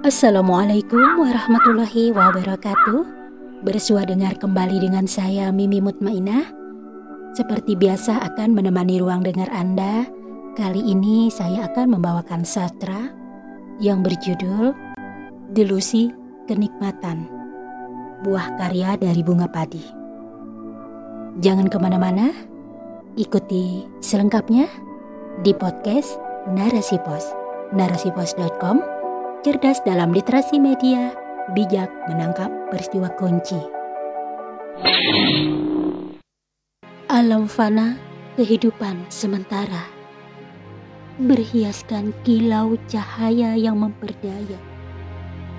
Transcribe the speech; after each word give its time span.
Assalamualaikum 0.00 1.20
warahmatullahi 1.20 2.08
wabarakatuh. 2.16 3.04
Bersua 3.60 4.08
dengar 4.08 4.32
kembali 4.40 4.80
dengan 4.88 5.04
saya 5.04 5.52
Mimi 5.52 5.76
Mutmainah. 5.84 6.40
Seperti 7.36 7.76
biasa 7.76 8.16
akan 8.32 8.56
menemani 8.56 8.96
ruang 8.96 9.20
dengar 9.20 9.52
Anda. 9.52 10.08
Kali 10.56 10.80
ini 10.80 11.28
saya 11.28 11.68
akan 11.68 12.00
membawakan 12.00 12.48
sastra 12.48 13.12
yang 13.76 14.00
berjudul 14.00 14.72
Delusi 15.52 16.08
Kenikmatan. 16.48 17.28
Buah 18.24 18.56
karya 18.56 18.96
dari 18.96 19.20
bunga 19.20 19.52
padi. 19.52 19.84
Jangan 21.44 21.68
ke 21.68 21.76
mana-mana, 21.76 22.32
ikuti 23.20 23.84
selengkapnya 24.00 24.64
di 25.44 25.52
podcast 25.52 26.16
Narasi 26.48 26.96
Pos. 27.04 27.36
Narasipos.com 27.76 28.99
cerdas 29.40 29.80
dalam 29.88 30.12
literasi 30.12 30.60
media, 30.60 31.16
bijak 31.56 31.88
menangkap 32.12 32.52
peristiwa 32.68 33.08
kunci. 33.16 33.56
Alam 37.08 37.48
fana, 37.48 37.96
kehidupan 38.36 39.08
sementara, 39.08 39.88
berhiaskan 41.16 42.12
kilau 42.20 42.76
cahaya 42.84 43.56
yang 43.56 43.80
memperdaya. 43.80 44.60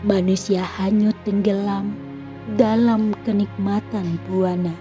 Manusia 0.00 0.64
hanyut 0.64 1.16
tenggelam 1.28 1.92
dalam 2.56 3.12
kenikmatan 3.28 4.16
buana. 4.24 4.72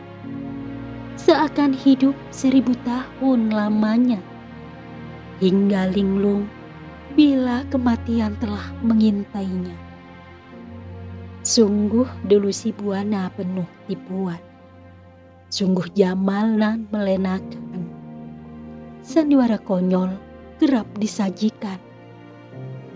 Seakan 1.19 1.75
hidup 1.75 2.15
seribu 2.31 2.71
tahun 2.87 3.51
lamanya, 3.51 4.23
hingga 5.43 5.91
linglung 5.91 6.47
bila 7.15 7.63
kematian 7.71 8.35
telah 8.43 8.75
mengintainya. 8.83 9.71
Sungguh 11.47 12.03
delusi 12.27 12.75
buana 12.75 13.31
penuh 13.31 13.67
tipuan. 13.87 14.41
Sungguh 15.47 15.87
jamal 15.95 16.59
dan 16.59 16.83
melenakan. 16.91 17.87
Sandiwara 18.99 19.55
konyol 19.55 20.11
kerap 20.59 20.91
disajikan. 20.99 21.79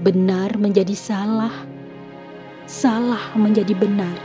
Benar 0.04 0.60
menjadi 0.60 0.96
salah, 0.98 1.54
salah 2.68 3.32
menjadi 3.40 3.72
benar. 3.72 4.20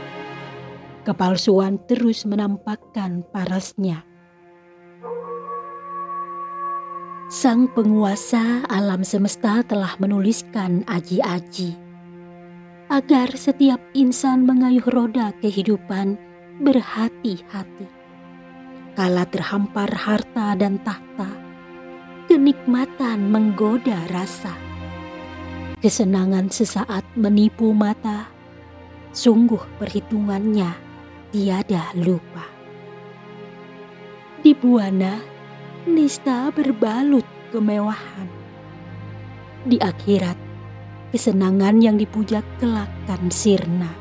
Kepalsuan 1.07 1.79
terus 1.87 2.27
menampakkan 2.27 3.23
parasnya. 3.31 4.03
Sang 7.35 7.67
penguasa 7.67 8.63
alam 8.71 9.03
semesta 9.03 9.59
telah 9.67 9.99
menuliskan 9.99 10.87
aji-aji 10.87 11.75
agar 12.87 13.35
setiap 13.35 13.75
insan 13.91 14.47
mengayuh 14.47 14.87
roda 14.87 15.35
kehidupan 15.43 16.15
berhati-hati. 16.63 17.91
Kala 18.95 19.27
terhampar 19.27 19.91
harta 19.91 20.55
dan 20.55 20.79
tahta, 20.79 21.27
kenikmatan 22.31 23.27
menggoda 23.27 23.99
rasa. 24.15 24.55
Kesenangan 25.83 26.47
sesaat 26.47 27.03
menipu 27.19 27.75
mata, 27.75 28.31
sungguh 29.11 29.75
perhitungannya 29.75 30.71
tiada 31.35 31.91
lupa. 31.99 32.47
Di 34.39 34.55
Buana, 34.55 35.34
nista 35.85 36.49
berbalut 36.49 37.25
kemewahan. 37.53 38.25
Di 39.69 39.77
akhirat, 39.77 40.33
kesenangan 41.13 41.77
yang 41.77 42.01
dipuja 42.01 42.41
kelak 42.57 42.89
sirna. 43.29 43.93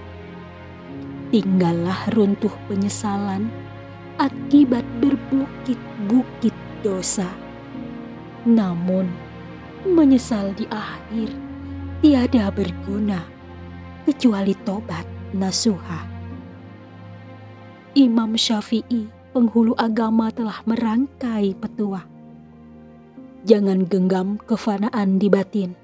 Tinggallah 1.29 2.09
runtuh 2.17 2.53
penyesalan 2.73 3.53
akibat 4.17 4.85
berbukit-bukit 5.05 6.57
dosa. 6.81 7.29
Namun, 8.49 9.09
menyesal 9.85 10.57
di 10.57 10.65
akhir 10.73 11.29
tiada 12.01 12.49
berguna 12.49 13.21
kecuali 14.09 14.57
tobat 14.65 15.05
nasuha. 15.37 16.01
Imam 17.93 18.37
Syafi'i 18.41 19.24
penghulu 19.35 19.75
agama 19.75 20.31
telah 20.31 20.63
merangkai 20.63 21.59
petua. 21.59 22.07
Jangan 23.43 23.83
genggam 23.91 24.39
kefanaan 24.39 25.19
di 25.19 25.27
batin. 25.27 25.75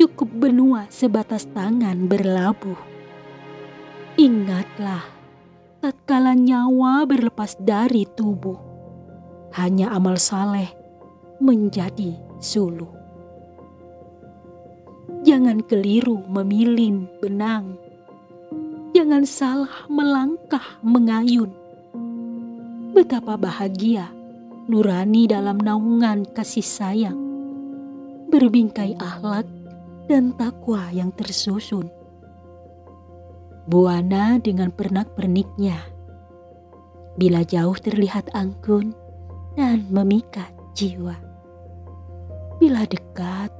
Cukup 0.00 0.32
benua 0.32 0.88
sebatas 0.88 1.44
tangan 1.52 2.08
berlabuh. 2.08 2.80
Ingatlah, 4.16 5.04
tatkala 5.84 6.32
nyawa 6.32 7.04
berlepas 7.04 7.60
dari 7.60 8.08
tubuh, 8.08 8.56
hanya 9.60 9.92
amal 9.92 10.16
saleh 10.16 10.72
menjadi 11.44 12.16
suluh. 12.40 12.88
Jangan 15.28 15.60
keliru 15.68 16.24
memilih 16.24 17.04
benang. 17.20 17.76
Jangan 18.96 19.28
salah 19.28 19.84
melangkah 19.92 20.80
mengayun 20.80 21.59
Betapa 22.90 23.38
bahagia 23.38 24.10
nurani 24.70 25.30
dalam 25.30 25.58
naungan 25.58 26.26
kasih 26.30 26.62
sayang, 26.62 27.18
berbingkai 28.30 28.94
akhlak 28.98 29.46
dan 30.06 30.34
takwa 30.34 30.90
yang 30.94 31.14
tersusun. 31.14 31.90
Buana 33.70 34.42
dengan 34.42 34.74
pernak-perniknya, 34.74 35.78
bila 37.14 37.46
jauh 37.46 37.78
terlihat 37.78 38.30
anggun 38.34 38.90
dan 39.54 39.86
memikat 39.90 40.50
jiwa. 40.74 41.14
Bila 42.58 42.86
dekat, 42.90 43.54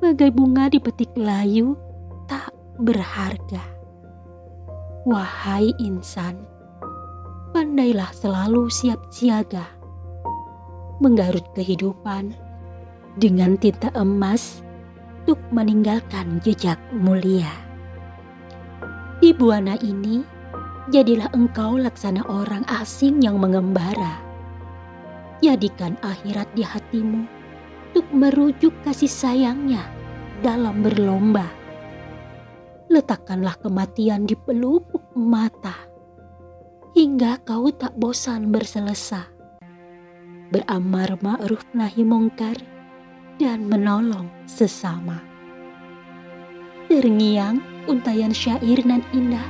bagai 0.00 0.32
bunga 0.32 0.72
dipetik 0.72 1.12
layu 1.16 1.76
tak 2.28 2.52
berharga. 2.80 3.64
Wahai 5.04 5.72
insan, 5.80 6.40
pandailah 7.54 8.10
selalu 8.10 8.66
siap 8.66 8.98
siaga, 9.14 9.62
menggarut 10.98 11.46
kehidupan 11.54 12.34
dengan 13.14 13.54
tinta 13.54 13.94
emas 13.94 14.66
untuk 15.22 15.38
meninggalkan 15.54 16.42
jejak 16.42 16.82
mulia. 16.90 17.54
Di 19.22 19.30
buana 19.30 19.78
ini, 19.78 20.26
jadilah 20.90 21.30
engkau 21.30 21.78
laksana 21.78 22.26
orang 22.26 22.66
asing 22.82 23.22
yang 23.22 23.38
mengembara. 23.38 24.18
Jadikan 25.38 25.94
akhirat 26.02 26.50
di 26.58 26.66
hatimu 26.66 27.22
untuk 27.94 28.06
merujuk 28.10 28.74
kasih 28.82 29.06
sayangnya 29.06 29.86
dalam 30.42 30.82
berlomba. 30.82 31.46
Letakkanlah 32.90 33.54
kematian 33.62 34.26
di 34.26 34.34
pelupuk 34.34 35.06
mata 35.14 35.83
hingga 37.14 37.38
kau 37.46 37.70
tak 37.70 37.94
bosan 37.94 38.50
berselesa, 38.50 39.30
beramar 40.50 41.14
ma'ruf 41.22 41.62
nahi 41.70 42.02
mungkar, 42.02 42.58
dan 43.38 43.70
menolong 43.70 44.26
sesama. 44.50 45.22
Terngiang 46.90 47.62
untayan 47.86 48.34
syair 48.34 48.82
nan 48.82 48.98
indah 49.14 49.46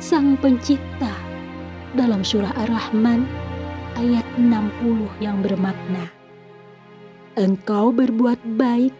sang 0.00 0.40
pencipta 0.40 1.12
dalam 1.92 2.24
surah 2.24 2.56
Ar-Rahman 2.64 3.28
ayat 4.00 4.24
60 4.40 5.04
yang 5.20 5.44
bermakna. 5.44 6.08
Engkau 7.36 7.92
berbuat 7.92 8.40
baik, 8.56 8.96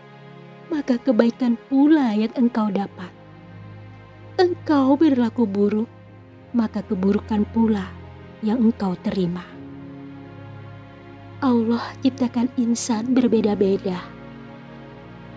maka 0.69 1.01
kebaikan 1.01 1.57
pula 1.73 2.13
yang 2.13 2.37
engkau 2.37 2.69
dapat. 2.69 3.09
Engkau 4.37 4.93
berlaku 4.93 5.49
buruk, 5.49 5.89
maka 6.55 6.81
keburukan 6.87 7.43
pula 7.51 7.91
yang 8.41 8.71
engkau 8.71 8.95
terima. 9.03 9.43
Allah 11.43 11.83
ciptakan 12.01 12.49
insan 12.57 13.13
berbeda-beda 13.13 14.01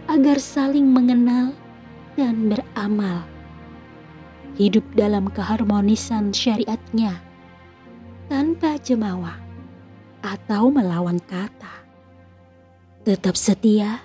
agar 0.07 0.39
saling 0.39 0.87
mengenal 0.87 1.51
dan 2.15 2.47
beramal. 2.47 3.27
Hidup 4.55 4.87
dalam 4.95 5.27
keharmonisan 5.29 6.31
syariatnya 6.31 7.19
tanpa 8.31 8.79
jemawa 8.79 9.37
atau 10.23 10.71
melawan 10.71 11.19
kata. 11.21 11.85
Tetap 13.03 13.35
setia 13.35 14.01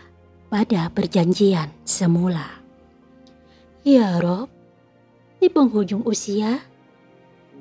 pada 0.53 0.91
perjanjian 0.93 1.73
semula. 1.87 2.61
Ya 3.83 4.21
Rob, 4.23 4.47
di 5.43 5.51
penghujung 5.51 6.07
usia, 6.07 6.63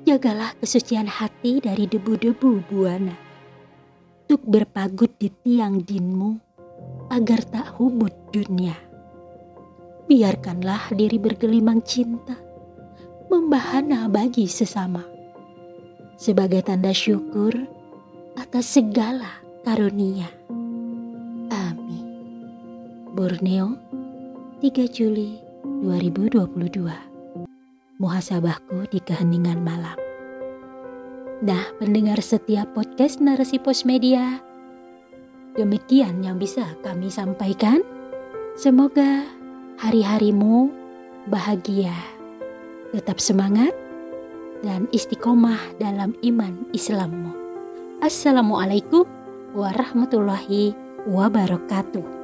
Jagalah 0.02 0.58
kesucian 0.58 1.06
hati 1.06 1.62
dari 1.62 1.86
debu-debu 1.86 2.66
buana. 2.66 3.14
Untuk 4.26 4.42
berpagut 4.42 5.14
di 5.14 5.30
tiang 5.30 5.78
dinmu 5.78 6.42
agar 7.14 7.46
tak 7.46 7.78
hubut 7.78 8.10
dunia. 8.34 8.74
biarkanlah 10.10 10.92
diri 10.92 11.16
bergelimang 11.16 11.80
cinta, 11.86 12.36
membahana 13.30 14.10
bagi 14.10 14.44
sesama. 14.44 15.06
Sebagai 16.18 16.66
tanda 16.66 16.92
syukur 16.92 17.54
atas 18.36 18.76
segala 18.76 19.40
karunia. 19.64 20.28
Amin. 21.48 22.04
Borneo, 23.14 23.78
3 24.60 24.84
Juli 24.90 25.40
2022. 25.64 27.11
Muhasabahku 28.00 28.88
di 28.88 29.04
keheningan 29.04 29.60
malam. 29.60 29.98
Nah, 31.44 31.60
pendengar 31.76 32.22
setiap 32.24 32.72
podcast 32.72 33.20
Narasi 33.20 33.60
Pos 33.60 33.84
Media, 33.84 34.40
demikian 35.58 36.24
yang 36.24 36.40
bisa 36.40 36.64
kami 36.80 37.12
sampaikan. 37.12 37.84
Semoga 38.56 39.28
hari-harimu 39.76 40.72
bahagia, 41.28 41.92
tetap 42.96 43.20
semangat, 43.20 43.76
dan 44.64 44.88
istiqomah 44.94 45.60
dalam 45.76 46.16
iman 46.24 46.64
Islammu. 46.72 47.34
Assalamualaikum 48.00 49.04
warahmatullahi 49.52 50.72
wabarakatuh. 51.04 52.21